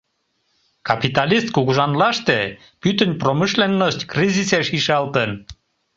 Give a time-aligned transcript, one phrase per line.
[0.87, 2.39] —Капиталист кугыжанлаште
[2.81, 5.31] пӱтынь промышленность кризисеш ишалтын.